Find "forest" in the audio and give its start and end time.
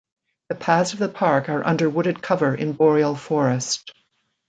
3.13-3.93